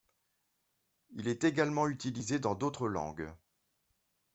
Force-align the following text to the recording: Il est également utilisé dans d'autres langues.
Il 1.11 1.27
est 1.27 1.43
également 1.43 1.87
utilisé 1.87 2.39
dans 2.39 2.55
d'autres 2.55 2.87
langues. 2.87 3.31